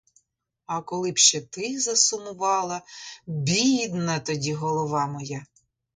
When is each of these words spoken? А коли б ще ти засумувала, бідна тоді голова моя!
А 0.65 0.81
коли 0.81 1.11
б 1.11 1.17
ще 1.17 1.41
ти 1.41 1.79
засумувала, 1.79 2.81
бідна 3.27 4.19
тоді 4.19 4.53
голова 4.53 5.07
моя! 5.07 5.45